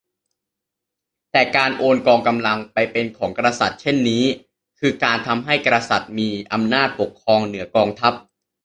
[1.31, 4.23] แต่การโอนกองกำลังไปเป็นของกษัตริย์เช่นนี้
[4.79, 8.13] คือการทำให้กษัตริย์มีอำนาจปกครองเหนือกองทัพ